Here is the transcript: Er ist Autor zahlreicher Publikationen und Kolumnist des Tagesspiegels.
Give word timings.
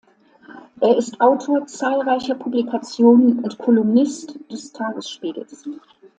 Er 0.79 0.97
ist 0.97 1.21
Autor 1.21 1.67
zahlreicher 1.67 2.33
Publikationen 2.33 3.37
und 3.43 3.59
Kolumnist 3.59 4.33
des 4.51 4.73
Tagesspiegels. 4.73 5.63